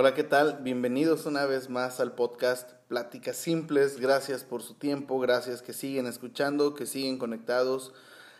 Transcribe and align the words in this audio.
Hola, 0.00 0.14
¿qué 0.14 0.22
tal? 0.22 0.60
Bienvenidos 0.62 1.26
una 1.26 1.44
vez 1.44 1.70
más 1.70 1.98
al 1.98 2.12
podcast 2.12 2.70
Pláticas 2.86 3.36
Simples. 3.36 3.98
Gracias 3.98 4.44
por 4.44 4.62
su 4.62 4.74
tiempo, 4.74 5.18
gracias 5.18 5.60
que 5.60 5.72
siguen 5.72 6.06
escuchando, 6.06 6.72
que 6.74 6.86
siguen 6.86 7.18
conectados. 7.18 7.92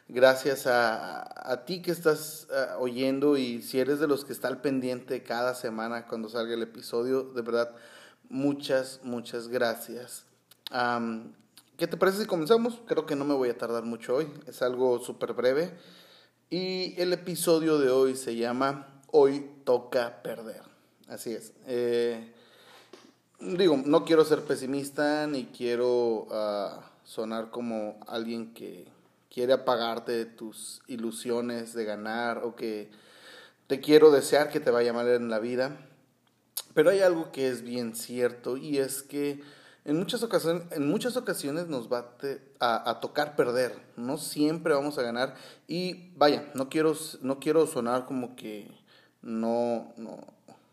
Gracias 0.07 0.69
a, 0.69 1.51
a 1.51 1.65
ti 1.65 1.83
que 1.83 1.91
estás 1.91 2.47
uh, 2.51 2.81
oyendo 2.81 3.37
y 3.37 3.61
si 3.63 3.81
eres 3.81 3.99
de 3.99 4.07
los 4.07 4.25
que 4.25 4.33
está 4.33 4.47
al 4.47 4.61
pendiente 4.61 5.25
cada 5.25 5.57
semana 5.57 6.07
cuando 6.07 6.29
salga 6.29 6.55
el 6.55 6.63
episodio, 6.63 7.25
de 7.25 7.43
verdad, 7.43 7.75
muchas, 8.29 9.01
muchas 9.03 9.49
gracias. 9.49 10.27
Um, 10.73 11.33
¿Qué 11.77 11.89
te 11.89 11.97
parece 11.97 12.21
si 12.21 12.27
comenzamos? 12.27 12.81
Creo 12.87 13.05
que 13.05 13.17
no 13.17 13.25
me 13.25 13.35
voy 13.35 13.49
a 13.49 13.59
tardar 13.59 13.83
mucho 13.83 14.15
hoy, 14.15 14.33
es 14.47 14.63
algo 14.63 15.01
súper 15.01 15.33
breve. 15.33 15.77
Y 16.51 16.95
el 17.01 17.13
episodio 17.13 17.79
de 17.79 17.91
hoy 17.91 18.15
se 18.15 18.37
llama 18.37 19.03
Hoy 19.11 19.51
toca 19.65 20.23
perder. 20.23 20.78
Así 21.09 21.33
es. 21.33 21.53
Eh, 21.67 22.33
digo, 23.41 23.81
no 23.85 24.05
quiero 24.05 24.25
ser 24.25 24.43
pesimista 24.43 25.27
ni 25.27 25.47
quiero 25.47 26.27
uh, 26.31 26.81
sonar 27.05 27.51
como 27.51 27.99
alguien 28.07 28.53
que 28.53 28.87
quiere 29.31 29.55
apagarte 29.55 30.27
tus 30.27 30.83
ilusiones 30.87 31.73
de 31.73 31.85
ganar 31.85 32.45
o 32.45 32.55
que 32.57 32.91
te 33.67 33.81
quiero 33.81 34.11
desear 34.11 34.51
que 34.51 34.61
te 34.61 34.71
vaya 34.71 34.93
mal 34.93 35.09
en 35.09 35.31
la 35.31 35.39
vida. 35.39 35.77
Pero 36.75 36.91
hay 36.91 37.01
algo 37.01 37.33
que 37.33 37.49
es 37.49 37.63
bien 37.63 37.95
cierto 37.95 38.57
y 38.57 38.79
es 38.79 39.03
que 39.03 39.43
en 39.85 39.99
muchas 39.99 40.23
ocasiones, 40.23 40.65
en 40.73 40.87
muchas 40.87 41.17
ocasiones 41.17 41.69
nos 41.69 41.91
va 41.91 42.15
a, 42.61 43.01
tocar 43.01 43.37
perder, 43.37 43.75
no 43.97 44.19
siempre 44.19 44.75
vamos 44.75 44.99
a 44.99 45.03
ganar 45.03 45.35
y 45.67 46.11
vaya, 46.17 46.51
no 46.55 46.69
quiero, 46.69 46.95
no 47.23 47.41
quiero 47.41 47.67
sonar 47.67 48.05
como 48.05 48.37
que 48.37 48.71
no, 49.23 49.95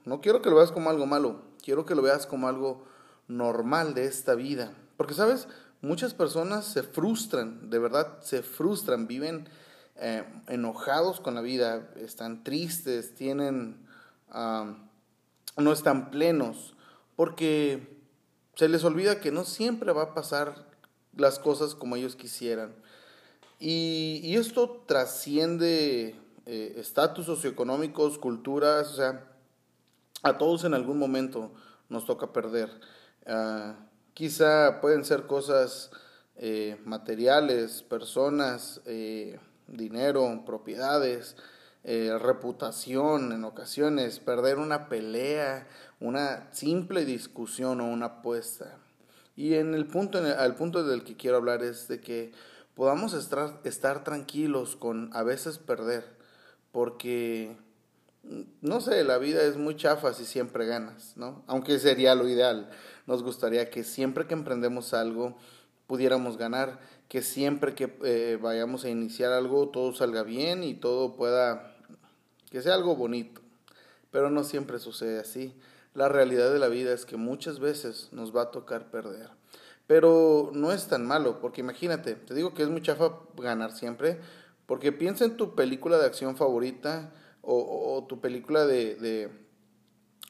no 0.05 0.21
quiero 0.21 0.41
que 0.41 0.49
lo 0.49 0.55
veas 0.55 0.71
como 0.71 0.89
algo 0.89 1.05
malo, 1.05 1.41
quiero 1.63 1.85
que 1.85 1.95
lo 1.95 2.01
veas 2.01 2.25
como 2.25 2.47
algo 2.47 2.85
normal 3.27 3.93
de 3.93 4.05
esta 4.05 4.35
vida, 4.35 4.73
porque 4.97 5.13
sabes, 5.13 5.47
muchas 5.81 6.13
personas 6.13 6.65
se 6.65 6.83
frustran, 6.83 7.69
de 7.69 7.79
verdad 7.79 8.19
se 8.21 8.43
frustran, 8.43 9.07
viven 9.07 9.49
eh, 9.97 10.23
enojados 10.47 11.19
con 11.19 11.35
la 11.35 11.41
vida, 11.41 11.89
están 11.95 12.43
tristes, 12.43 13.15
tienen, 13.15 13.77
no 14.33 15.71
están 15.71 16.11
plenos, 16.11 16.75
porque 17.15 17.97
se 18.55 18.67
les 18.67 18.83
olvida 18.83 19.21
que 19.21 19.31
no 19.31 19.43
siempre 19.43 19.91
va 19.91 20.03
a 20.03 20.13
pasar 20.13 20.67
las 21.15 21.39
cosas 21.39 21.75
como 21.75 21.95
ellos 21.95 22.15
quisieran. 22.15 22.75
Y, 23.59 24.19
y 24.23 24.35
esto 24.35 24.83
trasciende 24.85 26.19
eh, 26.45 26.75
estatus 26.77 27.25
socioeconómicos, 27.25 28.17
culturas, 28.17 28.91
o 28.91 28.95
sea, 28.95 29.34
a 30.23 30.37
todos 30.37 30.63
en 30.63 30.73
algún 30.73 30.99
momento 30.99 31.53
nos 31.89 32.05
toca 32.05 32.33
perder. 32.33 32.69
Uh, 33.27 33.73
quizá 34.13 34.79
pueden 34.81 35.05
ser 35.05 35.27
cosas 35.27 35.91
eh, 36.37 36.77
materiales, 36.83 37.81
personas, 37.81 38.81
eh, 38.85 39.39
dinero, 39.67 40.43
propiedades, 40.45 41.37
eh, 41.83 42.17
reputación 42.19 43.31
en 43.31 43.45
ocasiones, 43.45 44.19
perder 44.19 44.57
una 44.57 44.89
pelea, 44.89 45.67
una 45.99 46.51
simple 46.51 47.05
discusión 47.05 47.79
o 47.79 47.85
una 47.85 48.07
apuesta. 48.07 48.77
Y 49.37 49.53
en 49.53 49.73
el 49.75 49.87
punto, 49.87 50.17
en 50.17 50.25
el, 50.25 50.33
al 50.33 50.55
punto 50.55 50.83
del 50.83 51.03
que 51.03 51.15
quiero 51.15 51.37
hablar 51.37 51.63
es 51.63 51.87
de 51.87 52.01
que 52.01 52.33
podamos 52.73 53.13
estar, 53.13 53.61
estar 53.63 54.03
tranquilos 54.03 54.75
con 54.75 55.09
a 55.13 55.23
veces 55.23 55.57
perder, 55.57 56.03
porque, 56.71 57.57
no 58.61 58.81
sé, 58.81 59.03
la 59.03 59.17
vida 59.17 59.43
es 59.43 59.57
muy 59.57 59.75
chafa 59.75 60.13
si 60.13 60.25
siempre 60.25 60.65
ganas, 60.65 61.13
¿no? 61.15 61.43
Aunque 61.47 61.79
sería 61.79 62.15
lo 62.15 62.27
ideal. 62.27 62.69
Nos 63.05 63.23
gustaría 63.23 63.69
que 63.69 63.83
siempre 63.83 64.25
que 64.25 64.33
emprendemos 64.33 64.93
algo 64.93 65.37
pudiéramos 65.87 66.37
ganar, 66.37 66.79
que 67.07 67.21
siempre 67.21 67.75
que 67.75 67.95
eh, 68.03 68.39
vayamos 68.41 68.83
a 68.85 68.89
iniciar 68.89 69.31
algo 69.31 69.69
todo 69.69 69.93
salga 69.93 70.23
bien 70.23 70.63
y 70.63 70.73
todo 70.73 71.15
pueda 71.15 71.75
que 72.49 72.61
sea 72.61 72.73
algo 72.73 72.95
bonito, 72.95 73.41
pero 74.11 74.29
no 74.29 74.43
siempre 74.43 74.79
sucede 74.79 75.19
así. 75.19 75.53
La 75.93 76.09
realidad 76.09 76.51
de 76.51 76.59
la 76.59 76.67
vida 76.67 76.93
es 76.93 77.05
que 77.05 77.17
muchas 77.17 77.59
veces 77.59 78.09
nos 78.11 78.35
va 78.35 78.43
a 78.43 78.51
tocar 78.51 78.89
perder. 78.89 79.29
Pero 79.87 80.51
no 80.53 80.71
es 80.71 80.87
tan 80.87 81.05
malo, 81.05 81.39
porque 81.39 81.61
imagínate, 81.61 82.15
te 82.15 82.33
digo 82.33 82.53
que 82.53 82.63
es 82.63 82.69
muy 82.69 82.81
chafa 82.81 83.19
ganar 83.37 83.71
siempre, 83.71 84.19
porque 84.65 84.91
piensa 84.91 85.25
en 85.25 85.37
tu 85.37 85.53
película 85.53 85.97
de 85.97 86.05
acción 86.05 86.35
favorita 86.35 87.13
o, 87.45 88.05
tu 88.07 88.19
película 88.19 88.65
de, 88.65 88.95
de, 88.95 89.29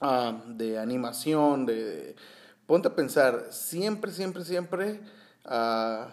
uh, 0.01 0.53
de 0.53 0.77
animación, 0.77 1.65
de, 1.65 2.15
ponte 2.65 2.89
a 2.89 2.95
pensar, 2.95 3.47
siempre, 3.51 4.11
siempre, 4.11 4.43
siempre 4.43 4.99
uh, 5.45 6.05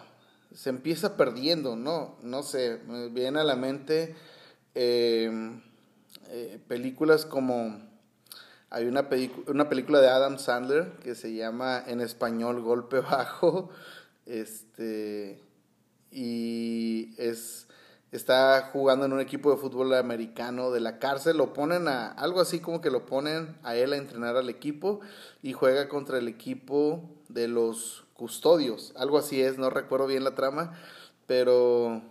se 0.53 0.69
empieza 0.69 1.17
perdiendo, 1.17 1.75
¿no? 1.75 2.17
No 2.21 2.43
sé, 2.43 2.79
me 2.87 3.09
viene 3.09 3.39
a 3.39 3.43
la 3.43 3.55
mente... 3.55 4.15
Eh, 4.75 5.61
eh, 6.35 6.59
películas 6.67 7.27
como 7.27 7.79
hay 8.71 8.87
una, 8.87 9.07
una 9.45 9.69
película 9.69 10.01
de 10.01 10.09
Adam 10.09 10.39
Sandler 10.39 10.93
que 11.03 11.13
se 11.13 11.35
llama 11.35 11.83
en 11.85 12.01
español 12.01 12.61
Golpe 12.61 13.01
Bajo 13.01 13.69
este 14.25 15.39
y 16.09 17.13
es 17.19 17.67
está 18.13 18.69
jugando 18.71 19.05
en 19.05 19.13
un 19.13 19.19
equipo 19.19 19.49
de 19.49 19.57
fútbol 19.57 19.93
americano 19.95 20.69
de 20.69 20.79
la 20.79 20.99
cárcel, 20.99 21.37
lo 21.37 21.51
ponen 21.51 21.87
a 21.87 22.11
algo 22.11 22.41
así 22.41 22.59
como 22.59 22.79
que 22.79 22.91
lo 22.91 23.07
ponen 23.07 23.57
a 23.63 23.75
él 23.75 23.91
a 23.91 23.97
entrenar 23.97 24.37
al 24.37 24.49
equipo 24.49 24.99
y 25.41 25.53
juega 25.53 25.89
contra 25.89 26.19
el 26.19 26.27
equipo 26.27 27.09
de 27.27 27.47
los 27.47 28.05
custodios, 28.13 28.93
algo 28.95 29.17
así 29.17 29.41
es, 29.41 29.57
no 29.57 29.71
recuerdo 29.71 30.05
bien 30.05 30.23
la 30.23 30.35
trama, 30.35 30.79
pero 31.25 32.03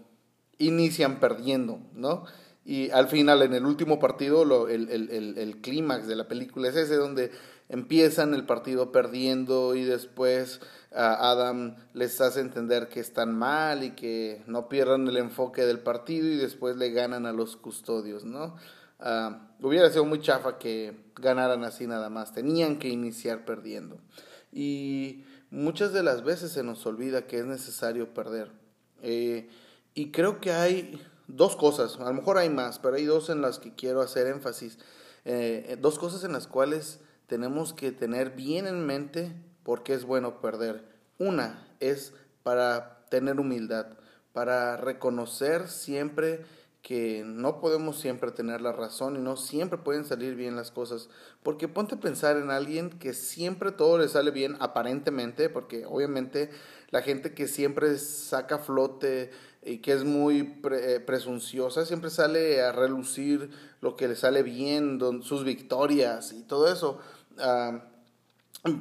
inician 0.58 1.20
perdiendo, 1.20 1.78
¿no? 1.94 2.24
Y 2.64 2.90
al 2.90 3.08
final, 3.08 3.42
en 3.42 3.54
el 3.54 3.66
último 3.66 3.98
partido, 3.98 4.44
lo, 4.44 4.68
el, 4.68 4.88
el, 4.88 5.10
el, 5.10 5.38
el 5.38 5.60
clímax 5.60 6.06
de 6.06 6.16
la 6.16 6.28
película 6.28 6.68
es 6.68 6.76
ese, 6.76 6.94
donde 6.94 7.32
empiezan 7.68 8.34
el 8.34 8.44
partido 8.44 8.92
perdiendo 8.92 9.74
y 9.74 9.84
después 9.84 10.60
Adam 10.94 11.76
les 11.94 12.20
hace 12.20 12.40
entender 12.40 12.88
que 12.88 13.00
están 13.00 13.34
mal 13.34 13.82
y 13.82 13.92
que 13.92 14.42
no 14.46 14.68
pierdan 14.68 15.08
el 15.08 15.16
enfoque 15.16 15.64
del 15.64 15.80
partido 15.80 16.28
y 16.28 16.36
después 16.36 16.76
le 16.76 16.90
ganan 16.90 17.24
a 17.26 17.32
los 17.32 17.56
custodios, 17.56 18.24
¿no? 18.24 18.56
Uh, 19.00 19.66
hubiera 19.66 19.90
sido 19.90 20.04
muy 20.04 20.20
chafa 20.20 20.58
que 20.58 20.94
ganaran 21.16 21.64
así 21.64 21.86
nada 21.86 22.08
más, 22.08 22.32
tenían 22.32 22.78
que 22.78 22.88
iniciar 22.88 23.44
perdiendo. 23.44 23.98
Y 24.52 25.24
muchas 25.50 25.92
de 25.92 26.02
las 26.02 26.22
veces 26.22 26.52
se 26.52 26.62
nos 26.62 26.84
olvida 26.86 27.26
que 27.26 27.38
es 27.38 27.46
necesario 27.46 28.12
perder. 28.12 28.50
Eh, 29.02 29.48
y 29.94 30.12
creo 30.12 30.40
que 30.40 30.52
hay 30.52 31.00
dos 31.26 31.56
cosas, 31.56 31.98
a 31.98 32.04
lo 32.04 32.14
mejor 32.14 32.38
hay 32.38 32.50
más, 32.50 32.78
pero 32.78 32.96
hay 32.96 33.04
dos 33.04 33.30
en 33.30 33.40
las 33.40 33.58
que 33.58 33.74
quiero 33.74 34.00
hacer 34.00 34.26
énfasis. 34.26 34.78
Eh, 35.24 35.76
dos 35.80 35.98
cosas 35.98 36.24
en 36.24 36.32
las 36.32 36.46
cuales 36.46 37.00
tenemos 37.26 37.72
que 37.72 37.92
tener 37.92 38.30
bien 38.30 38.66
en 38.66 38.84
mente 38.84 39.32
por 39.62 39.82
qué 39.82 39.94
es 39.94 40.04
bueno 40.04 40.40
perder. 40.40 40.84
Una 41.18 41.66
es 41.80 42.12
para 42.42 43.04
tener 43.08 43.38
humildad, 43.38 43.86
para 44.32 44.76
reconocer 44.76 45.68
siempre 45.68 46.44
que 46.82 47.22
no 47.24 47.60
podemos 47.60 48.00
siempre 48.00 48.32
tener 48.32 48.60
la 48.60 48.72
razón 48.72 49.14
y 49.14 49.20
no 49.20 49.36
siempre 49.36 49.78
pueden 49.78 50.04
salir 50.04 50.34
bien 50.34 50.56
las 50.56 50.72
cosas. 50.72 51.08
Porque 51.44 51.68
ponte 51.68 51.94
a 51.94 52.00
pensar 52.00 52.36
en 52.36 52.50
alguien 52.50 52.90
que 52.90 53.14
siempre 53.14 53.70
todo 53.70 53.98
le 53.98 54.08
sale 54.08 54.32
bien 54.32 54.56
aparentemente, 54.58 55.48
porque 55.48 55.86
obviamente 55.86 56.50
la 56.90 57.02
gente 57.02 57.34
que 57.34 57.46
siempre 57.46 57.96
saca 57.98 58.58
flote 58.58 59.30
y 59.64 59.78
que 59.78 59.92
es 59.92 60.04
muy 60.04 60.42
pre, 60.42 60.94
eh, 60.94 61.00
presunciosa, 61.00 61.86
siempre 61.86 62.10
sale 62.10 62.60
a 62.62 62.72
relucir 62.72 63.50
lo 63.80 63.96
que 63.96 64.08
le 64.08 64.16
sale 64.16 64.42
bien, 64.42 65.00
sus 65.22 65.44
victorias 65.44 66.32
y 66.32 66.42
todo 66.42 66.72
eso. 66.72 66.98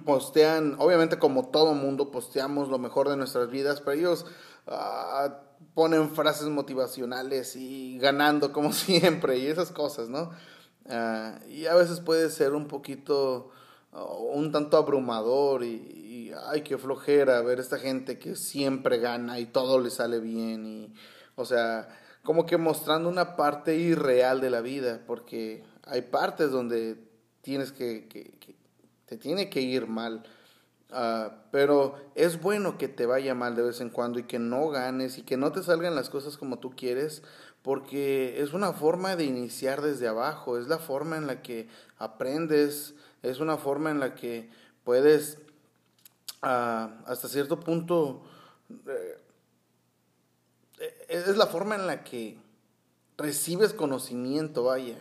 Postean, 0.06 0.76
obviamente 0.78 1.18
como 1.18 1.50
todo 1.50 1.74
mundo, 1.74 2.12
posteamos 2.12 2.70
lo 2.70 2.78
mejor 2.78 3.10
de 3.10 3.18
nuestras 3.18 3.50
vidas, 3.50 3.82
pero 3.82 3.98
ellos 3.98 4.26
uh, 4.68 5.32
ponen 5.74 6.12
frases 6.12 6.50
motivacionales 6.50 7.56
y 7.56 7.98
ganando 7.98 8.52
como 8.52 8.74
siempre 8.74 9.40
y 9.40 9.48
esas 9.48 9.72
cosas, 9.72 10.10
¿no? 10.10 10.32
Uh, 10.86 11.48
y 11.48 11.66
a 11.68 11.76
veces 11.76 12.00
puede 12.00 12.30
ser 12.30 12.54
un 12.54 12.68
poquito, 12.68 13.50
un 13.94 14.52
tanto 14.52 14.78
abrumador 14.78 15.64
y, 15.64 16.32
ay, 16.48 16.62
qué 16.62 16.78
flojera 16.78 17.42
ver 17.42 17.60
esta 17.60 17.78
gente 17.78 18.18
que 18.18 18.36
siempre 18.36 19.00
gana 19.00 19.40
y 19.40 19.46
todo 19.46 19.80
le 19.80 19.90
sale 19.90 20.20
bien 20.20 20.66
y, 20.66 20.94
o 21.36 21.46
sea, 21.46 21.90
como 22.24 22.46
que 22.46 22.58
mostrando 22.58 23.10
una 23.10 23.36
parte 23.36 23.76
irreal 23.76 24.42
de 24.42 24.50
la 24.50 24.62
vida, 24.62 25.02
porque 25.06 25.64
hay 25.84 26.04
partes 26.04 26.52
donde 26.52 26.98
tienes 27.42 27.72
que, 27.72 28.08
que, 28.08 28.56
te 29.06 29.18
tiene 29.18 29.50
que 29.50 29.60
ir 29.60 29.88
mal, 29.88 30.24
uh, 30.92 31.34
pero 31.52 31.96
es 32.16 32.42
bueno 32.42 32.78
que 32.78 32.88
te 32.88 33.06
vaya 33.06 33.36
mal 33.36 33.56
de 33.56 33.64
vez 33.64 33.82
en 33.82 33.90
cuando 33.90 34.20
y 34.20 34.24
que 34.24 34.40
no 34.40 34.70
ganes 34.70 35.18
y 35.18 35.24
que 35.24 35.36
no 35.36 35.52
te 35.52 35.64
salgan 35.64 35.96
las 35.96 36.10
cosas 36.10 36.38
como 36.38 36.60
tú 36.60 36.72
quieres, 36.78 37.24
porque 37.62 38.42
es 38.42 38.54
una 38.54 38.72
forma 38.72 39.18
de 39.18 39.26
iniciar 39.26 39.82
desde 39.82 40.08
abajo, 40.08 40.58
es 40.58 40.68
la 40.68 40.78
forma 40.78 41.18
en 41.18 41.28
la 41.28 41.42
que 41.42 41.68
aprendes 41.98 42.96
es 43.24 43.40
una 43.40 43.58
forma 43.58 43.92
en 43.92 44.00
la 44.00 44.16
que 44.16 44.50
puedes 44.84 45.38
ah, 46.42 47.02
hasta 47.06 47.28
cierto 47.28 47.60
punto 47.60 48.24
eh, 48.86 49.22
es 51.08 51.38
la 51.38 51.48
forma 51.48 51.76
en 51.76 51.88
la 51.88 52.04
que 52.04 52.38
recibes 53.18 53.74
conocimiento, 53.74 54.64
vaya. 54.64 54.98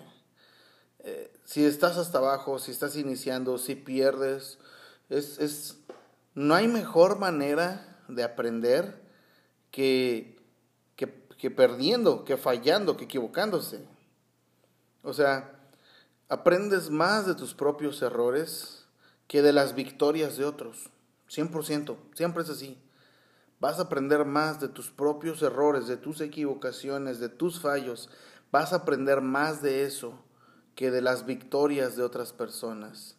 Eh, 1.00 1.32
si 1.44 1.64
estás 1.64 1.96
hasta 1.96 2.18
abajo, 2.18 2.58
si 2.58 2.70
estás 2.70 2.96
iniciando, 2.96 3.58
si 3.58 3.74
pierdes, 3.74 4.58
es, 5.08 5.38
es, 5.38 5.78
no 6.34 6.54
hay 6.54 6.68
mejor 6.68 7.18
manera 7.18 7.98
de 8.08 8.22
aprender 8.22 9.00
que, 9.70 10.38
que, 10.96 11.24
que 11.38 11.50
perdiendo, 11.50 12.24
que 12.24 12.36
fallando, 12.36 12.96
que 12.96 13.04
equivocándose. 13.04 13.84
O 15.02 15.14
sea, 15.14 15.59
aprendes 16.30 16.90
más 16.90 17.26
de 17.26 17.34
tus 17.34 17.54
propios 17.54 18.00
errores 18.02 18.86
que 19.26 19.42
de 19.42 19.52
las 19.52 19.74
victorias 19.74 20.36
de 20.36 20.44
otros. 20.44 20.88
100%, 21.28 21.96
siempre 22.14 22.44
es 22.44 22.50
así. 22.50 22.78
Vas 23.58 23.78
a 23.78 23.82
aprender 23.82 24.24
más 24.24 24.60
de 24.60 24.68
tus 24.68 24.90
propios 24.90 25.42
errores, 25.42 25.88
de 25.88 25.96
tus 25.96 26.20
equivocaciones, 26.20 27.18
de 27.18 27.28
tus 27.28 27.60
fallos. 27.60 28.08
Vas 28.52 28.72
a 28.72 28.76
aprender 28.76 29.20
más 29.20 29.60
de 29.60 29.84
eso 29.84 30.14
que 30.76 30.92
de 30.92 31.02
las 31.02 31.26
victorias 31.26 31.96
de 31.96 32.04
otras 32.04 32.32
personas. 32.32 33.16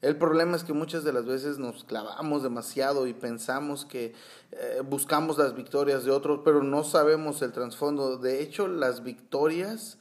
El 0.00 0.16
problema 0.16 0.56
es 0.56 0.64
que 0.64 0.72
muchas 0.72 1.04
de 1.04 1.12
las 1.12 1.26
veces 1.26 1.58
nos 1.58 1.84
clavamos 1.84 2.42
demasiado 2.42 3.06
y 3.06 3.12
pensamos 3.12 3.84
que 3.84 4.14
eh, 4.52 4.82
buscamos 4.84 5.36
las 5.36 5.54
victorias 5.54 6.04
de 6.04 6.12
otros, 6.12 6.40
pero 6.44 6.62
no 6.62 6.82
sabemos 6.82 7.42
el 7.42 7.52
trasfondo. 7.52 8.16
De 8.16 8.42
hecho, 8.42 8.68
las 8.68 9.02
victorias 9.02 9.98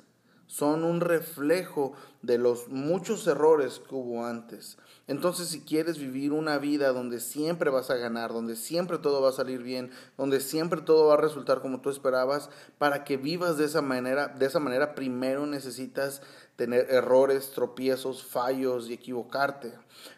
son 0.47 0.83
un 0.83 1.01
reflejo 1.01 1.93
de 2.21 2.37
los 2.37 2.69
muchos 2.69 3.27
errores 3.27 3.79
que 3.87 3.95
hubo 3.95 4.25
antes. 4.25 4.77
Entonces, 5.07 5.47
si 5.47 5.61
quieres 5.61 5.97
vivir 5.97 6.33
una 6.33 6.57
vida 6.57 6.91
donde 6.91 7.21
siempre 7.21 7.69
vas 7.69 7.89
a 7.89 7.95
ganar, 7.95 8.33
donde 8.33 8.57
siempre 8.57 8.97
todo 8.97 9.21
va 9.21 9.29
a 9.29 9.33
salir 9.33 9.63
bien, 9.63 9.91
donde 10.17 10.41
siempre 10.41 10.81
todo 10.81 11.07
va 11.07 11.13
a 11.13 11.21
resultar 11.21 11.61
como 11.61 11.79
tú 11.79 11.89
esperabas, 11.89 12.49
para 12.77 13.05
que 13.05 13.15
vivas 13.15 13.57
de 13.57 13.65
esa 13.65 13.81
manera, 13.81 14.27
de 14.27 14.45
esa 14.45 14.59
manera 14.59 14.95
primero 14.95 15.45
necesitas 15.45 16.21
tener 16.57 16.87
errores, 16.89 17.51
tropiezos, 17.51 18.23
fallos 18.23 18.89
y 18.89 18.93
equivocarte. 18.93 19.73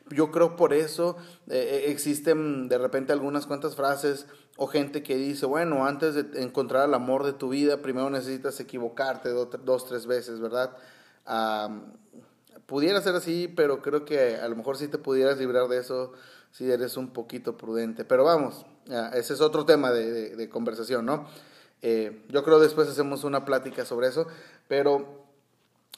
Yo 0.10 0.32
creo 0.32 0.56
por 0.56 0.74
eso 0.74 1.18
eh, 1.48 1.84
eh, 1.86 1.92
existen 1.92 2.68
de 2.68 2.78
repente 2.78 3.14
algunas 3.14 3.46
cuantas 3.46 3.76
frases 3.76 4.26
o 4.62 4.68
gente 4.68 5.02
que 5.02 5.16
dice, 5.16 5.46
bueno, 5.46 5.86
antes 5.86 6.16
de 6.16 6.44
encontrar 6.44 6.90
el 6.90 6.94
amor 6.94 7.24
de 7.24 7.32
tu 7.32 7.48
vida, 7.48 7.82
primero 7.82 8.10
necesitas 8.10 8.60
equivocarte 8.60 9.30
dos, 9.30 9.86
tres 9.88 10.06
veces, 10.06 10.42
¿verdad? 10.42 10.76
pudiera 12.66 13.00
ser 13.02 13.16
así, 13.16 13.48
pero 13.48 13.82
creo 13.82 14.04
que 14.04 14.36
a 14.36 14.48
lo 14.50 14.58
mejor 14.58 14.76
sí 14.76 14.90
te 14.90 14.98
pudieras 14.98 15.38
librar 15.38 15.70
de 15.70 15.78
eso 15.78 16.12
si 16.52 16.70
eres 16.70 16.98
un 16.98 17.12
poquito 17.12 17.56
prudente. 17.56 18.04
Pero 18.04 18.26
vamos, 18.26 18.66
ese 19.14 19.34
es 19.34 19.40
otro 19.40 19.64
tema 19.66 19.92
de, 19.92 20.50
conversación, 20.50 21.06
¿no? 21.06 21.26
Eh, 21.82 22.26
yo 22.28 22.44
creo 22.44 22.60
después 22.60 22.90
hacemos 22.90 23.24
una 23.24 23.46
plática 23.46 23.86
sobre 23.86 24.08
eso, 24.08 24.28
pero 24.68 25.24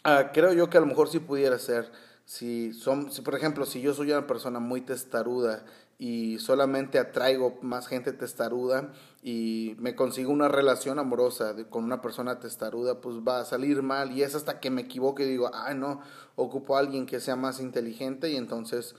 ah, 0.03 0.29
creo 0.31 0.53
yo 0.53 0.69
que 0.69 0.77
a 0.77 0.81
lo 0.81 0.85
mejor 0.85 1.09
sí 1.09 1.17
pudiera 1.17 1.57
ser. 1.57 1.91
Si, 2.25 2.73
son, 2.73 3.09
por 3.25 3.33
ejemplo, 3.33 3.65
si 3.65 3.81
yo 3.81 3.95
soy 3.95 4.11
una 4.11 4.27
persona 4.27 4.59
muy 4.59 4.81
testaruda 4.81 5.65
y 6.01 6.39
solamente 6.39 6.97
atraigo 6.97 7.59
más 7.61 7.85
gente 7.85 8.11
testaruda 8.11 8.91
y 9.21 9.75
me 9.77 9.95
consigo 9.95 10.31
una 10.31 10.47
relación 10.47 10.97
amorosa 10.97 11.55
con 11.69 11.83
una 11.83 12.01
persona 12.01 12.39
testaruda, 12.39 13.01
pues 13.01 13.17
va 13.17 13.39
a 13.39 13.45
salir 13.45 13.83
mal 13.83 14.11
y 14.11 14.23
es 14.23 14.33
hasta 14.33 14.59
que 14.59 14.71
me 14.71 14.81
equivoque 14.81 15.25
y 15.25 15.29
digo, 15.29 15.51
ay 15.53 15.75
no, 15.77 16.01
ocupo 16.35 16.75
a 16.75 16.79
alguien 16.79 17.05
que 17.05 17.19
sea 17.19 17.35
más 17.35 17.59
inteligente 17.59 18.31
y 18.31 18.35
entonces 18.35 18.95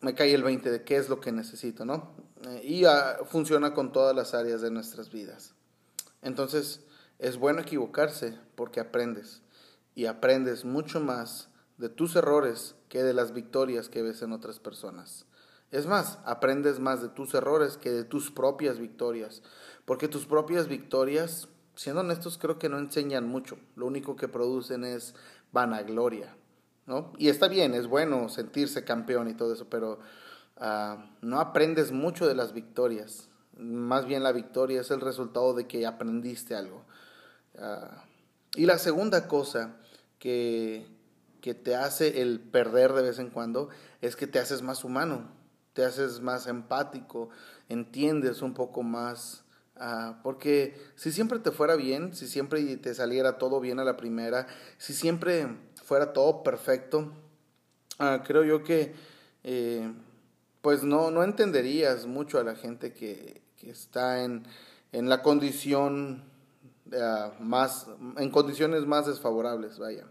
me 0.00 0.14
cae 0.14 0.32
el 0.32 0.42
20 0.42 0.70
de 0.70 0.82
qué 0.82 0.96
es 0.96 1.10
lo 1.10 1.20
que 1.20 1.30
necesito, 1.30 1.84
¿no? 1.84 2.14
Eh, 2.46 2.62
y 2.64 2.84
ah, 2.86 3.18
funciona 3.26 3.74
con 3.74 3.92
todas 3.92 4.16
las 4.16 4.32
áreas 4.32 4.62
de 4.62 4.70
nuestras 4.70 5.12
vidas. 5.12 5.56
Entonces, 6.22 6.86
es 7.18 7.36
bueno 7.36 7.60
equivocarse 7.60 8.38
porque 8.54 8.80
aprendes 8.80 9.42
y 9.94 10.06
aprendes 10.06 10.64
mucho 10.64 11.00
más 11.00 11.50
de 11.76 11.90
tus 11.90 12.16
errores 12.16 12.76
que 12.88 13.02
de 13.02 13.12
las 13.12 13.34
victorias 13.34 13.90
que 13.90 14.00
ves 14.00 14.22
en 14.22 14.32
otras 14.32 14.58
personas. 14.58 15.27
Es 15.70 15.86
más, 15.86 16.18
aprendes 16.24 16.80
más 16.80 17.02
de 17.02 17.08
tus 17.08 17.34
errores 17.34 17.76
que 17.76 17.90
de 17.90 18.04
tus 18.04 18.30
propias 18.30 18.78
victorias, 18.78 19.42
porque 19.84 20.08
tus 20.08 20.24
propias 20.24 20.66
victorias, 20.66 21.48
siendo 21.74 22.00
honestos, 22.00 22.38
creo 22.38 22.58
que 22.58 22.70
no 22.70 22.78
enseñan 22.78 23.28
mucho. 23.28 23.58
Lo 23.76 23.86
único 23.86 24.16
que 24.16 24.28
producen 24.28 24.84
es 24.84 25.14
vanagloria, 25.52 26.34
¿no? 26.86 27.12
Y 27.18 27.28
está 27.28 27.48
bien, 27.48 27.74
es 27.74 27.86
bueno 27.86 28.30
sentirse 28.30 28.84
campeón 28.84 29.28
y 29.28 29.34
todo 29.34 29.52
eso, 29.52 29.68
pero 29.68 29.98
ah, 30.56 31.10
no 31.20 31.38
aprendes 31.38 31.92
mucho 31.92 32.26
de 32.26 32.34
las 32.34 32.54
victorias. 32.54 33.28
Más 33.58 34.06
bien 34.06 34.22
la 34.22 34.32
victoria 34.32 34.80
es 34.80 34.90
el 34.90 35.02
resultado 35.02 35.52
de 35.52 35.66
que 35.66 35.86
aprendiste 35.86 36.54
algo. 36.54 36.82
Ah, 37.58 38.04
y 38.54 38.64
la 38.64 38.78
segunda 38.78 39.28
cosa 39.28 39.76
que, 40.18 40.86
que 41.42 41.52
te 41.52 41.76
hace 41.76 42.22
el 42.22 42.40
perder 42.40 42.94
de 42.94 43.02
vez 43.02 43.18
en 43.18 43.28
cuando 43.28 43.68
es 44.00 44.16
que 44.16 44.26
te 44.26 44.38
haces 44.38 44.62
más 44.62 44.82
humano 44.82 45.37
te 45.78 45.84
haces 45.84 46.20
más 46.20 46.48
empático, 46.48 47.28
entiendes 47.68 48.42
un 48.42 48.52
poco 48.52 48.82
más. 48.82 49.44
Ah, 49.76 50.18
porque 50.24 50.76
si 50.96 51.12
siempre 51.12 51.38
te 51.38 51.52
fuera 51.52 51.76
bien, 51.76 52.16
si 52.16 52.26
siempre 52.26 52.76
te 52.78 52.92
saliera 52.94 53.38
todo 53.38 53.60
bien 53.60 53.78
a 53.78 53.84
la 53.84 53.96
primera, 53.96 54.48
si 54.76 54.92
siempre 54.92 55.46
fuera 55.84 56.12
todo 56.12 56.42
perfecto, 56.42 57.12
ah, 58.00 58.24
creo 58.26 58.42
yo 58.42 58.64
que 58.64 58.92
eh, 59.44 59.94
pues 60.62 60.82
no, 60.82 61.12
no 61.12 61.22
entenderías 61.22 62.06
mucho 62.06 62.40
a 62.40 62.42
la 62.42 62.56
gente 62.56 62.92
que, 62.92 63.40
que 63.56 63.70
está 63.70 64.24
en, 64.24 64.48
en 64.90 65.08
la 65.08 65.22
condición 65.22 66.24
uh, 66.86 67.40
más, 67.40 67.86
en 68.16 68.30
condiciones 68.32 68.84
más 68.84 69.06
desfavorables, 69.06 69.78
vaya. 69.78 70.06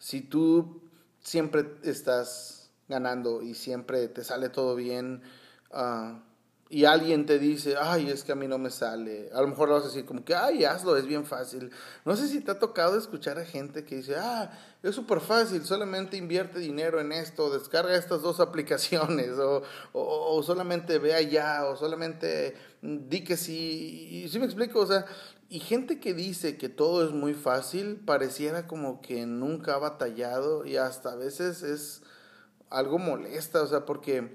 si 0.00 0.22
tú 0.22 0.82
siempre 1.20 1.76
estás 1.84 2.59
ganando 2.90 3.40
y 3.40 3.54
siempre 3.54 4.08
te 4.08 4.22
sale 4.24 4.50
todo 4.50 4.74
bien. 4.74 5.22
Ah, 5.72 6.20
y 6.72 6.84
alguien 6.84 7.26
te 7.26 7.40
dice, 7.40 7.74
ay, 7.80 8.08
es 8.10 8.22
que 8.22 8.30
a 8.30 8.36
mí 8.36 8.46
no 8.46 8.56
me 8.56 8.70
sale. 8.70 9.28
A 9.34 9.40
lo 9.40 9.48
mejor 9.48 9.68
lo 9.68 9.74
vas 9.74 9.82
a 9.82 9.86
decir 9.88 10.04
como 10.04 10.24
que, 10.24 10.36
ay, 10.36 10.64
hazlo, 10.64 10.96
es 10.96 11.04
bien 11.04 11.26
fácil. 11.26 11.72
No 12.04 12.14
sé 12.14 12.28
si 12.28 12.40
te 12.40 12.52
ha 12.52 12.60
tocado 12.60 12.96
escuchar 12.96 13.40
a 13.40 13.44
gente 13.44 13.84
que 13.84 13.96
dice, 13.96 14.14
ah, 14.16 14.52
es 14.80 14.94
súper 14.94 15.18
fácil, 15.18 15.64
solamente 15.64 16.16
invierte 16.16 16.60
dinero 16.60 17.00
en 17.00 17.10
esto, 17.10 17.50
descarga 17.50 17.96
estas 17.96 18.22
dos 18.22 18.38
aplicaciones, 18.40 19.30
o, 19.38 19.64
o, 19.92 20.42
solamente 20.44 21.00
ve 21.00 21.12
allá, 21.12 21.66
o 21.66 21.76
solamente 21.76 22.54
di 22.82 23.24
que 23.24 23.36
sí. 23.36 24.22
Y 24.24 24.28
sí 24.28 24.38
me 24.38 24.46
explico, 24.46 24.78
o 24.78 24.86
sea, 24.86 25.06
y 25.48 25.58
gente 25.58 25.98
que 25.98 26.14
dice 26.14 26.56
que 26.56 26.68
todo 26.68 27.04
es 27.04 27.10
muy 27.10 27.34
fácil, 27.34 27.96
pareciera 27.96 28.68
como 28.68 29.00
que 29.00 29.26
nunca 29.26 29.74
ha 29.74 29.78
batallado 29.78 30.64
y 30.64 30.76
hasta 30.76 31.14
a 31.14 31.16
veces 31.16 31.64
es 31.64 32.02
algo 32.70 32.98
molesta, 32.98 33.62
o 33.62 33.66
sea, 33.66 33.84
porque 33.84 34.32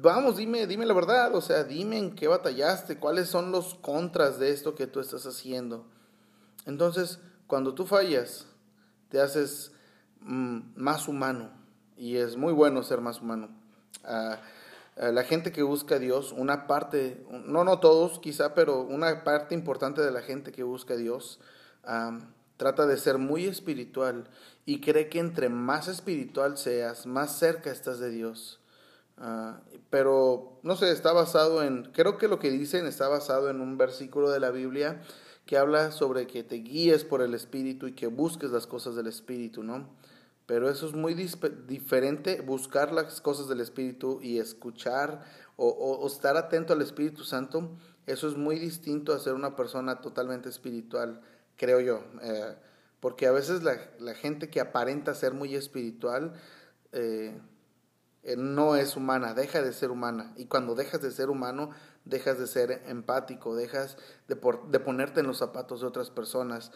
vamos, 0.00 0.36
dime, 0.36 0.66
dime 0.66 0.86
la 0.86 0.94
verdad, 0.94 1.34
o 1.34 1.40
sea, 1.40 1.64
dime 1.64 1.98
en 1.98 2.14
qué 2.14 2.28
batallaste, 2.28 2.98
cuáles 2.98 3.28
son 3.28 3.52
los 3.52 3.74
contras 3.76 4.38
de 4.38 4.50
esto 4.50 4.74
que 4.74 4.86
tú 4.86 5.00
estás 5.00 5.26
haciendo. 5.26 5.86
Entonces, 6.66 7.20
cuando 7.46 7.74
tú 7.74 7.86
fallas, 7.86 8.46
te 9.08 9.20
haces 9.20 9.72
mm, 10.20 10.60
más 10.74 11.08
humano 11.08 11.50
y 11.96 12.16
es 12.16 12.36
muy 12.36 12.52
bueno 12.52 12.82
ser 12.82 13.00
más 13.00 13.20
humano. 13.20 13.48
Ah, 14.04 14.38
la 14.96 15.24
gente 15.24 15.52
que 15.52 15.62
busca 15.62 15.96
a 15.96 15.98
Dios, 15.98 16.32
una 16.32 16.66
parte, 16.66 17.24
no, 17.30 17.64
no 17.64 17.80
todos 17.80 18.18
quizá, 18.18 18.54
pero 18.54 18.80
una 18.80 19.24
parte 19.24 19.54
importante 19.54 20.00
de 20.00 20.10
la 20.10 20.22
gente 20.22 20.52
que 20.52 20.62
busca 20.62 20.94
a 20.94 20.96
Dios, 20.96 21.38
trata 22.56 22.86
de 22.86 22.96
ser 22.96 23.18
muy 23.18 23.44
espiritual 23.44 24.28
y 24.64 24.80
cree 24.80 25.08
que 25.08 25.18
entre 25.18 25.48
más 25.48 25.88
espiritual 25.88 26.56
seas, 26.58 27.06
más 27.06 27.38
cerca 27.38 27.70
estás 27.70 27.98
de 27.98 28.10
Dios. 28.10 28.60
Ah, 29.18 29.60
pero, 29.88 30.58
no 30.62 30.76
sé, 30.76 30.90
está 30.90 31.12
basado 31.12 31.62
en, 31.62 31.84
creo 31.92 32.18
que 32.18 32.28
lo 32.28 32.38
que 32.38 32.50
dicen 32.50 32.86
está 32.86 33.08
basado 33.08 33.48
en 33.50 33.60
un 33.60 33.78
versículo 33.78 34.30
de 34.30 34.40
la 34.40 34.50
Biblia 34.50 35.02
que 35.46 35.56
habla 35.56 35.92
sobre 35.92 36.26
que 36.26 36.42
te 36.42 36.56
guíes 36.56 37.04
por 37.04 37.22
el 37.22 37.32
Espíritu 37.32 37.86
y 37.86 37.92
que 37.92 38.08
busques 38.08 38.50
las 38.50 38.66
cosas 38.66 38.96
del 38.96 39.06
Espíritu, 39.06 39.62
¿no? 39.62 39.88
Pero 40.44 40.68
eso 40.68 40.86
es 40.86 40.92
muy 40.92 41.14
diferente, 41.14 42.40
buscar 42.40 42.92
las 42.92 43.20
cosas 43.20 43.48
del 43.48 43.60
Espíritu 43.60 44.20
y 44.22 44.38
escuchar 44.38 45.24
o, 45.56 46.06
estar 46.06 46.36
atento 46.36 46.72
al 46.72 46.82
Espíritu 46.82 47.24
Santo, 47.24 47.70
eso 48.06 48.28
es 48.28 48.36
muy 48.36 48.58
distinto 48.58 49.12
a 49.12 49.18
ser 49.18 49.34
una 49.34 49.56
persona 49.56 50.00
totalmente 50.00 50.48
espiritual, 50.48 51.20
creo 51.56 51.80
yo. 51.80 52.04
Eh, 52.22 52.54
porque 53.00 53.26
a 53.26 53.32
veces 53.32 53.62
la, 53.62 54.14
gente 54.14 54.50
que 54.50 54.60
aparenta 54.60 55.14
ser 55.14 55.34
muy 55.34 55.54
espiritual 55.54 56.34
eh, 56.92 57.38
eh, 58.22 58.36
no 58.36 58.76
es 58.76 58.96
humana, 58.96 59.34
deja 59.34 59.62
de 59.62 59.72
ser 59.72 59.90
humana. 59.90 60.32
Y 60.36 60.46
cuando 60.46 60.74
dejas 60.74 61.02
de 61.02 61.10
ser 61.10 61.30
humano, 61.30 61.70
dejas 62.04 62.38
de 62.38 62.46
ser 62.46 62.82
empático, 62.86 63.54
dejas 63.54 63.96
de, 64.28 64.36
de 64.68 64.80
ponerte 64.80 65.20
en 65.20 65.26
los 65.26 65.38
zapatos 65.38 65.80
de 65.80 65.86
otras 65.86 66.10
personas. 66.10 66.72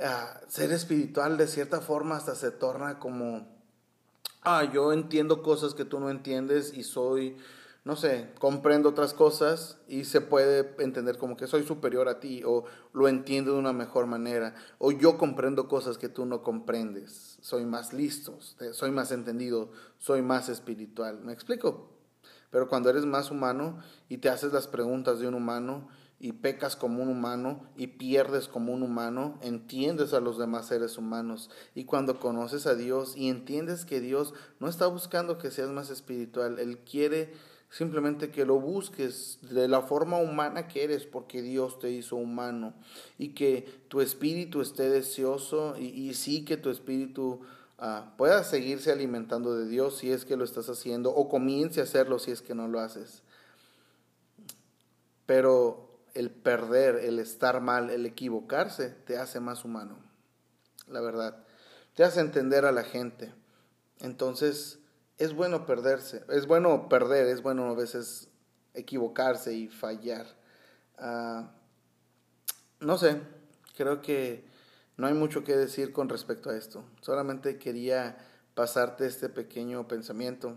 Ah, 0.00 0.40
ser 0.48 0.72
espiritual 0.72 1.36
de 1.36 1.46
cierta 1.46 1.80
forma 1.80 2.16
hasta 2.16 2.34
se 2.34 2.50
torna 2.50 2.98
como 2.98 3.54
ah, 4.44 4.64
yo 4.72 4.92
entiendo 4.92 5.42
cosas 5.42 5.74
que 5.74 5.84
tú 5.84 5.98
no 5.98 6.10
entiendes 6.10 6.72
y 6.74 6.84
soy, 6.84 7.36
no 7.84 7.96
sé, 7.96 8.30
comprendo 8.38 8.88
otras 8.88 9.12
cosas 9.12 9.78
y 9.86 10.04
se 10.04 10.22
puede 10.22 10.74
entender 10.82 11.18
como 11.18 11.36
que 11.36 11.46
soy 11.46 11.64
superior 11.64 12.08
a 12.08 12.18
ti 12.18 12.42
o 12.44 12.64
lo 12.94 13.08
entiendo 13.08 13.52
de 13.52 13.58
una 13.58 13.74
mejor 13.74 14.06
manera 14.06 14.54
o 14.78 14.90
yo 14.90 15.18
comprendo 15.18 15.68
cosas 15.68 15.98
que 15.98 16.08
tú 16.08 16.24
no 16.24 16.42
comprendes, 16.42 17.36
soy 17.42 17.66
más 17.66 17.92
listo, 17.92 18.38
soy 18.72 18.90
más 18.90 19.12
entendido, 19.12 19.70
soy 19.98 20.22
más 20.22 20.48
espiritual. 20.48 21.20
¿Me 21.20 21.34
explico? 21.34 21.90
Pero 22.50 22.68
cuando 22.68 22.88
eres 22.88 23.04
más 23.04 23.30
humano 23.30 23.78
y 24.08 24.18
te 24.18 24.30
haces 24.30 24.52
las 24.52 24.66
preguntas 24.66 25.18
de 25.18 25.28
un 25.28 25.34
humano, 25.34 25.88
y 26.24 26.32
pecas 26.32 26.74
como 26.74 27.02
un 27.02 27.10
humano 27.10 27.68
y 27.76 27.88
pierdes 27.88 28.48
como 28.48 28.72
un 28.72 28.82
humano, 28.82 29.38
entiendes 29.42 30.14
a 30.14 30.20
los 30.20 30.38
demás 30.38 30.68
seres 30.68 30.96
humanos. 30.96 31.50
Y 31.74 31.84
cuando 31.84 32.18
conoces 32.18 32.66
a 32.66 32.74
Dios 32.74 33.14
y 33.14 33.28
entiendes 33.28 33.84
que 33.84 34.00
Dios 34.00 34.32
no 34.58 34.68
está 34.68 34.86
buscando 34.86 35.36
que 35.36 35.50
seas 35.50 35.68
más 35.68 35.90
espiritual, 35.90 36.58
Él 36.58 36.78
quiere 36.78 37.34
simplemente 37.74 38.30
que 38.30 38.46
lo 38.46 38.60
busques 38.60 39.38
de 39.42 39.66
la 39.66 39.82
forma 39.82 40.18
humana 40.18 40.68
que 40.68 40.84
eres, 40.84 41.06
porque 41.06 41.42
Dios 41.42 41.80
te 41.80 41.90
hizo 41.90 42.14
humano, 42.14 42.72
y 43.18 43.30
que 43.30 43.82
tu 43.88 44.00
espíritu 44.00 44.60
esté 44.60 44.88
deseoso, 44.88 45.76
y, 45.76 46.14
sí 46.14 46.44
que 46.44 46.56
tu 46.56 46.70
espíritu 46.70 47.40
ah, 47.78 48.14
pueda 48.16 48.44
seguirse 48.44 48.92
alimentando 48.92 49.56
de 49.56 49.66
Dios 49.66 49.98
si 49.98 50.12
es 50.12 50.24
que 50.24 50.36
lo 50.36 50.44
estás 50.44 50.68
haciendo, 50.68 51.10
o 51.12 51.28
comience 51.28 51.80
a 51.80 51.82
hacerlo 51.82 52.20
si 52.20 52.30
es 52.30 52.42
que 52.42 52.54
no 52.54 52.68
lo 52.68 52.78
haces. 52.78 53.22
Pero 55.26 55.98
el 56.14 56.30
perder, 56.30 56.94
el 56.96 57.18
estar 57.18 57.60
mal, 57.60 57.90
el 57.90 58.06
equivocarse, 58.06 58.90
te 58.90 59.18
hace 59.18 59.40
más 59.40 59.64
humano. 59.64 59.98
La 60.86 61.00
verdad. 61.00 61.42
Te 61.96 62.04
hace 62.04 62.20
entender 62.20 62.66
a 62.66 62.72
la 62.72 62.84
gente. 62.84 63.32
Entonces, 63.98 64.78
es 65.24 65.34
bueno 65.34 65.66
perderse. 65.66 66.24
Es 66.28 66.46
bueno 66.46 66.88
perder, 66.88 67.26
es 67.28 67.42
bueno 67.42 67.66
a 67.66 67.74
veces 67.74 68.28
equivocarse 68.74 69.54
y 69.54 69.68
fallar. 69.68 70.26
Ah, 70.98 71.52
no 72.80 72.98
sé, 72.98 73.20
creo 73.76 74.02
que 74.02 74.44
no 74.96 75.06
hay 75.06 75.14
mucho 75.14 75.44
que 75.44 75.56
decir 75.56 75.92
con 75.92 76.08
respecto 76.08 76.50
a 76.50 76.56
esto. 76.56 76.84
Solamente 77.00 77.58
quería 77.58 78.18
pasarte 78.54 79.06
este 79.06 79.28
pequeño 79.28 79.88
pensamiento. 79.88 80.56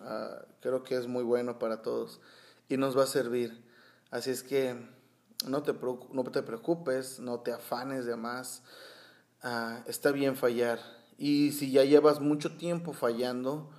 Ah, 0.00 0.44
creo 0.60 0.82
que 0.82 0.96
es 0.96 1.06
muy 1.06 1.22
bueno 1.22 1.58
para 1.58 1.82
todos 1.82 2.20
y 2.68 2.76
nos 2.76 2.96
va 2.96 3.04
a 3.04 3.06
servir. 3.06 3.64
Así 4.10 4.30
es 4.30 4.42
que 4.42 4.76
no 5.46 5.62
te, 5.62 5.72
no 5.72 6.24
te 6.24 6.42
preocupes, 6.42 7.20
no 7.20 7.40
te 7.40 7.52
afanes 7.52 8.06
de 8.06 8.16
más. 8.16 8.62
Ah, 9.42 9.82
está 9.86 10.10
bien 10.10 10.36
fallar. 10.36 10.80
Y 11.18 11.52
si 11.52 11.70
ya 11.70 11.84
llevas 11.84 12.20
mucho 12.20 12.56
tiempo 12.56 12.92
fallando, 12.92 13.70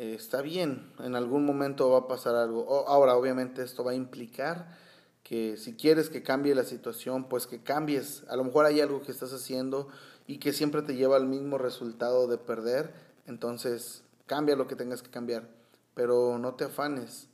eh, 0.00 0.14
está 0.14 0.40
bien, 0.40 0.90
en 1.00 1.14
algún 1.14 1.44
momento 1.44 1.90
va 1.90 1.98
a 1.98 2.08
pasar 2.08 2.34
algo. 2.34 2.88
ahora, 2.88 3.16
obviamente, 3.16 3.62
esto 3.62 3.84
va 3.84 3.90
a 3.90 3.94
implicar 3.94 4.74
que 5.22 5.58
si 5.58 5.74
quieres 5.74 6.08
que 6.08 6.22
cambie 6.22 6.54
la 6.54 6.64
situación, 6.64 7.28
pues 7.28 7.46
que 7.46 7.62
cambies. 7.62 8.24
A 8.30 8.36
lo 8.36 8.44
mejor 8.44 8.64
hay 8.64 8.80
algo 8.80 9.02
que 9.02 9.12
estás 9.12 9.34
haciendo 9.34 9.88
y 10.26 10.38
que 10.38 10.54
siempre 10.54 10.80
te 10.80 10.94
lleva 10.94 11.16
al 11.16 11.26
mismo 11.26 11.58
resultado 11.58 12.28
de 12.28 12.38
perder, 12.38 12.94
entonces 13.26 14.02
cambia 14.24 14.56
lo 14.56 14.66
que 14.66 14.74
tengas 14.74 15.02
que 15.02 15.10
cambiar, 15.10 15.46
pero 15.92 16.38
no 16.38 16.54
te 16.54 16.64
afanes. 16.64 17.28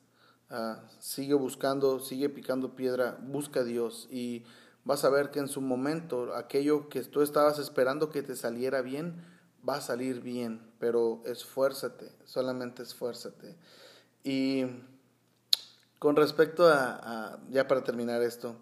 Ah, 0.50 0.82
sigue 0.98 1.34
buscando, 1.34 2.00
sigue 2.00 2.28
picando 2.30 2.74
piedra, 2.74 3.16
busca 3.22 3.60
a 3.60 3.64
Dios 3.64 4.08
y 4.10 4.42
vas 4.84 5.04
a 5.04 5.10
ver 5.10 5.30
que 5.30 5.38
en 5.38 5.46
su 5.46 5.60
momento 5.60 6.34
aquello 6.34 6.88
que 6.88 7.04
tú 7.04 7.22
estabas 7.22 7.60
esperando 7.60 8.10
que 8.10 8.24
te 8.24 8.34
saliera 8.34 8.82
bien, 8.82 9.22
va 9.68 9.76
a 9.76 9.80
salir 9.80 10.20
bien, 10.20 10.60
pero 10.78 11.22
esfuérzate, 11.24 12.10
solamente 12.24 12.82
esfuérzate. 12.82 13.56
Y 14.24 14.64
con 15.98 16.16
respecto 16.16 16.68
a, 16.68 17.38
ya 17.50 17.66
para 17.68 17.84
terminar 17.84 18.22
esto, 18.22 18.56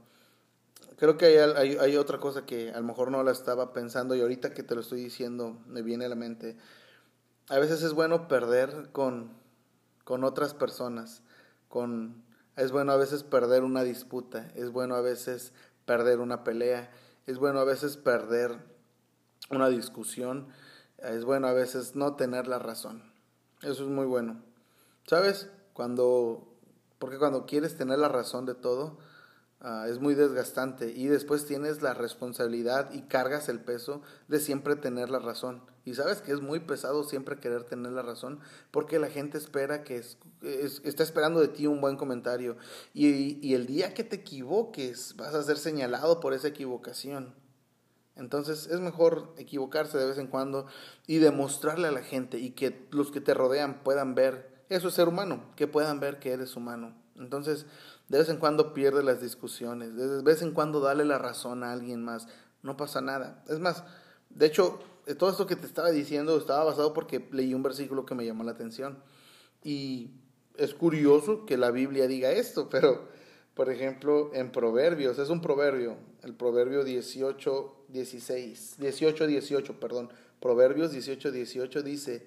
creo 0.96 1.16
que 1.16 1.26
hay, 1.40 1.76
hay, 1.76 1.96
otra 1.96 2.18
cosa 2.18 2.46
que 2.46 2.70
a 2.70 2.80
lo 2.80 2.86
mejor 2.86 3.10
no 3.10 3.22
la 3.22 3.32
estaba 3.32 3.72
pensando 3.72 4.14
y 4.14 4.20
ahorita 4.20 4.54
que 4.54 4.62
te 4.62 4.74
lo 4.74 4.80
estoy 4.80 5.02
diciendo 5.02 5.58
me 5.66 5.82
viene 5.82 6.04
a 6.04 6.08
la 6.08 6.16
mente. 6.16 6.56
A 7.48 7.58
veces 7.58 7.82
es 7.82 7.92
bueno 7.92 8.28
perder 8.28 8.90
con, 8.92 9.30
con 10.04 10.24
otras 10.24 10.54
personas 10.54 11.22
con 11.74 12.22
es 12.54 12.70
bueno 12.70 12.92
a 12.92 12.96
veces 12.96 13.24
perder 13.24 13.64
una 13.64 13.82
disputa, 13.82 14.48
es 14.54 14.70
bueno 14.70 14.94
a 14.94 15.00
veces 15.00 15.52
perder 15.86 16.20
una 16.20 16.44
pelea, 16.44 16.88
es 17.26 17.38
bueno 17.38 17.58
a 17.58 17.64
veces 17.64 17.96
perder 17.96 18.56
una 19.50 19.68
discusión, 19.68 20.46
es 20.98 21.24
bueno 21.24 21.46
a 21.46 21.52
veces 21.52 21.94
no 21.94 22.16
tener 22.16 22.46
la 22.46 22.58
razón. 22.58 23.02
Eso 23.62 23.84
es 23.84 23.90
muy 23.90 24.06
bueno. 24.06 24.42
¿Sabes? 25.06 25.48
Cuando 25.72 26.48
porque 26.98 27.18
cuando 27.18 27.44
quieres 27.44 27.76
tener 27.76 27.98
la 27.98 28.08
razón 28.08 28.46
de 28.46 28.54
todo, 28.54 28.98
Ah, 29.66 29.86
es 29.88 29.98
muy 29.98 30.14
desgastante 30.14 30.92
y 30.94 31.06
después 31.06 31.46
tienes 31.46 31.80
la 31.80 31.94
responsabilidad 31.94 32.92
y 32.92 33.00
cargas 33.00 33.48
el 33.48 33.60
peso 33.60 34.02
de 34.28 34.38
siempre 34.38 34.76
tener 34.76 35.08
la 35.08 35.20
razón. 35.20 35.62
Y 35.86 35.94
sabes 35.94 36.20
que 36.20 36.32
es 36.32 36.42
muy 36.42 36.60
pesado 36.60 37.02
siempre 37.02 37.40
querer 37.40 37.64
tener 37.64 37.92
la 37.92 38.02
razón 38.02 38.40
porque 38.70 38.98
la 38.98 39.08
gente 39.08 39.38
espera 39.38 39.82
que 39.82 39.96
es, 39.96 40.18
está 40.42 41.02
esperando 41.02 41.40
de 41.40 41.48
ti 41.48 41.66
un 41.66 41.80
buen 41.80 41.96
comentario 41.96 42.58
y, 42.92 43.38
y 43.40 43.54
el 43.54 43.66
día 43.66 43.94
que 43.94 44.04
te 44.04 44.16
equivoques 44.16 45.16
vas 45.16 45.34
a 45.34 45.42
ser 45.42 45.56
señalado 45.56 46.20
por 46.20 46.34
esa 46.34 46.48
equivocación. 46.48 47.34
Entonces 48.16 48.68
es 48.68 48.80
mejor 48.80 49.34
equivocarse 49.38 49.98
de 49.98 50.06
vez 50.06 50.18
en 50.18 50.28
cuando 50.28 50.66
y 51.06 51.18
demostrarle 51.18 51.88
a 51.88 51.92
la 51.92 52.02
gente 52.02 52.38
y 52.38 52.50
que 52.50 52.86
los 52.90 53.10
que 53.10 53.20
te 53.20 53.34
rodean 53.34 53.82
puedan 53.82 54.14
ver, 54.14 54.64
eso 54.68 54.88
es 54.88 54.94
ser 54.94 55.08
humano, 55.08 55.44
que 55.56 55.66
puedan 55.66 56.00
ver 56.00 56.20
que 56.20 56.32
eres 56.32 56.56
humano. 56.56 56.94
Entonces, 57.16 57.66
de 58.08 58.18
vez 58.18 58.28
en 58.28 58.38
cuando 58.38 58.74
pierde 58.74 59.02
las 59.02 59.20
discusiones, 59.20 59.96
de 59.96 60.22
vez 60.22 60.42
en 60.42 60.52
cuando 60.52 60.80
dale 60.80 61.04
la 61.04 61.18
razón 61.18 61.64
a 61.64 61.72
alguien 61.72 62.04
más, 62.04 62.28
no 62.62 62.76
pasa 62.76 63.00
nada. 63.00 63.42
Es 63.48 63.58
más, 63.58 63.84
de 64.30 64.46
hecho, 64.46 64.80
todo 65.18 65.30
esto 65.30 65.46
que 65.46 65.56
te 65.56 65.66
estaba 65.66 65.90
diciendo 65.90 66.36
estaba 66.36 66.64
basado 66.64 66.92
porque 66.92 67.28
leí 67.30 67.54
un 67.54 67.62
versículo 67.62 68.06
que 68.06 68.14
me 68.14 68.24
llamó 68.24 68.44
la 68.44 68.52
atención. 68.52 68.98
Y 69.62 70.10
es 70.56 70.74
curioso 70.74 71.46
que 71.46 71.56
la 71.56 71.70
Biblia 71.70 72.06
diga 72.06 72.30
esto, 72.30 72.68
pero, 72.70 73.08
por 73.54 73.70
ejemplo, 73.70 74.30
en 74.34 74.50
Proverbios, 74.50 75.18
es 75.18 75.30
un 75.30 75.40
proverbio, 75.40 75.96
el 76.22 76.34
proverbio 76.34 76.84
18, 76.84 77.84
16, 77.88 78.74
18, 78.78 79.26
18, 79.26 79.80
perdón, 79.80 80.10
Proverbios 80.40 80.92
18, 80.92 81.32
18 81.32 81.82
dice, 81.82 82.26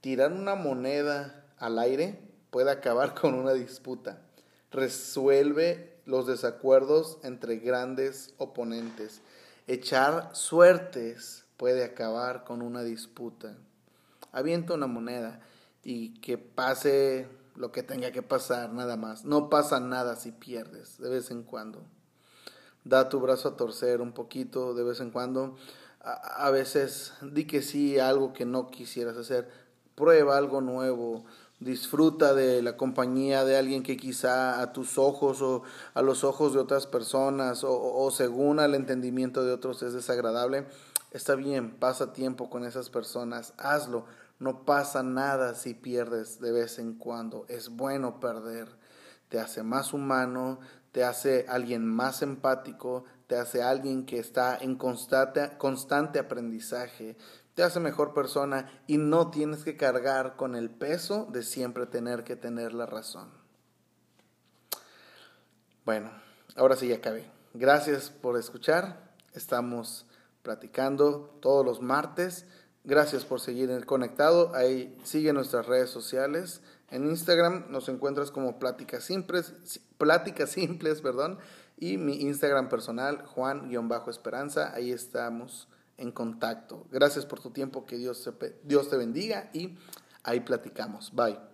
tirar 0.00 0.32
una 0.32 0.54
moneda 0.54 1.46
al 1.58 1.78
aire 1.78 2.18
puede 2.50 2.70
acabar 2.70 3.14
con 3.14 3.34
una 3.34 3.52
disputa 3.52 4.22
resuelve 4.70 5.98
los 6.06 6.26
desacuerdos 6.26 7.18
entre 7.22 7.56
grandes 7.56 8.34
oponentes. 8.38 9.20
Echar 9.66 10.30
suertes 10.34 11.44
puede 11.56 11.84
acabar 11.84 12.44
con 12.44 12.62
una 12.62 12.82
disputa. 12.82 13.56
Avienta 14.32 14.74
una 14.74 14.86
moneda 14.86 15.40
y 15.82 16.14
que 16.20 16.38
pase 16.38 17.26
lo 17.56 17.72
que 17.72 17.82
tenga 17.82 18.12
que 18.12 18.22
pasar, 18.22 18.72
nada 18.72 18.96
más. 18.96 19.24
No 19.24 19.50
pasa 19.50 19.80
nada 19.80 20.16
si 20.16 20.32
pierdes, 20.32 20.98
de 20.98 21.08
vez 21.08 21.30
en 21.30 21.42
cuando. 21.42 21.82
Da 22.84 23.08
tu 23.08 23.20
brazo 23.20 23.48
a 23.48 23.56
torcer 23.56 24.00
un 24.00 24.12
poquito, 24.12 24.74
de 24.74 24.84
vez 24.84 25.00
en 25.00 25.10
cuando. 25.10 25.56
A, 26.02 26.50
veces 26.50 27.12
di 27.20 27.46
que 27.46 27.60
sí 27.60 27.98
a 27.98 28.08
algo 28.08 28.32
que 28.32 28.46
no 28.46 28.70
quisieras 28.70 29.16
hacer. 29.16 29.50
Prueba 29.94 30.38
algo 30.38 30.62
nuevo 30.62 31.24
disfruta 31.60 32.32
de 32.32 32.62
la 32.62 32.76
compañía 32.76 33.44
de 33.44 33.56
alguien 33.56 33.82
que 33.82 33.98
quizá 33.98 34.62
a 34.62 34.72
tus 34.72 34.96
ojos 34.96 35.42
o 35.42 35.62
a 35.92 36.00
los 36.00 36.24
ojos 36.24 36.54
de 36.54 36.58
otras 36.58 36.86
personas 36.86 37.64
o, 37.64 38.10
según 38.10 38.58
al 38.58 38.74
entendimiento 38.74 39.44
de 39.44 39.52
otros 39.52 39.82
es 39.82 39.92
desagradable, 39.92 40.66
está 41.10 41.34
bien, 41.34 41.70
pasa 41.72 42.14
tiempo 42.14 42.48
con 42.48 42.64
esas 42.64 42.88
personas, 42.88 43.52
hazlo, 43.58 44.06
no 44.40 44.64
pasa 44.64 45.02
nada 45.02 45.54
si 45.54 45.74
pierdes 45.74 46.40
de 46.40 46.50
vez 46.50 46.78
en 46.78 46.94
cuando, 46.94 47.44
es 47.48 47.68
bueno 47.68 48.18
perder, 48.18 48.68
te 49.28 49.38
hace 49.38 49.62
más 49.62 49.92
humano, 49.92 50.58
te 50.92 51.04
hace 51.04 51.46
alguien 51.48 51.86
más 51.86 52.22
empático, 52.22 53.04
te 53.26 53.36
hace 53.36 53.62
alguien 53.62 54.06
que 54.06 54.18
está 54.18 54.56
en 54.56 54.76
constante, 54.76 56.18
aprendizaje, 56.18 57.16
te 57.54 57.62
hace 57.62 57.78
mejor 57.80 58.14
persona 58.14 58.82
y 58.86 58.96
no 58.96 59.30
tienes 59.30 59.62
que 59.62 59.76
cargar 59.76 60.36
con 60.36 60.56
el 60.56 60.70
peso 60.70 61.28
de 61.30 61.42
siempre 61.42 61.86
tener 61.86 62.24
que 62.24 62.34
tener 62.34 62.72
la 62.72 62.86
razón. 62.86 63.30
Bueno, 65.84 66.10
ahora 66.56 66.76
sí 66.76 66.88
ya 66.88 66.96
acabé. 66.96 67.30
Gracias 67.52 68.10
por 68.10 68.38
escuchar. 68.38 69.12
Estamos 69.34 70.06
platicando 70.42 71.36
todos 71.40 71.64
los 71.64 71.80
martes. 71.80 72.46
Gracias 72.84 73.24
por 73.24 73.40
seguir 73.40 73.84
conectado. 73.86 74.54
Ahí 74.54 74.96
sigue 75.04 75.32
nuestras 75.32 75.66
redes 75.66 75.90
sociales. 75.90 76.62
En 76.90 77.06
Instagram 77.06 77.66
nos 77.70 77.88
encuentras 77.88 78.30
como 78.30 78.58
Pláticas 78.58 79.04
Simples, 79.04 79.54
Pláticas 79.98 80.50
Simples, 80.50 81.00
perdón, 81.02 81.38
y 81.78 81.98
mi 81.98 82.22
Instagram 82.22 82.68
personal, 82.68 83.24
Juan-Esperanza. 83.26 84.74
Ahí 84.74 84.90
estamos 84.90 85.68
en 85.98 86.10
contacto. 86.10 86.86
Gracias 86.90 87.26
por 87.26 87.40
tu 87.40 87.50
tiempo, 87.50 87.84
que 87.84 87.96
Dios, 87.96 88.28
Dios 88.64 88.88
te 88.88 88.96
bendiga 88.96 89.50
y 89.52 89.76
Ahí 90.22 90.40
platicamos. 90.40 91.12
Bye. 91.14 91.49